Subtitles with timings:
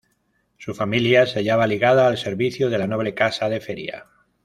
[0.57, 4.07] Su familia se hallaba ligada al servicio de la noble casa de Feria.